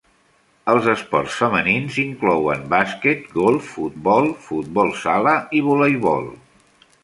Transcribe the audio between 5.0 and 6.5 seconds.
sala i voleibol.